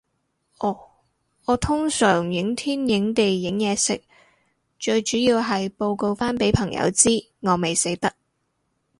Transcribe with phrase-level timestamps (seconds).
[0.57, 0.75] 哦，
[1.45, 4.01] 我通常影天影地影嘢食，
[4.79, 7.09] 最主要係報告返畀朋友知，
[7.41, 8.11] 我未死得